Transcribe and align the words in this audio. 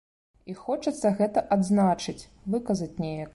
І 0.53 0.53
хочацца 0.61 1.11
гэта 1.19 1.43
адзначыць, 1.57 2.19
выказаць 2.55 2.95
неяк. 3.07 3.29